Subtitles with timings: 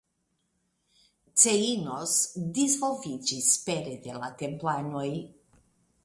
[1.41, 2.13] Ceinos
[2.57, 5.07] disvolviĝis pere de la Templanoj.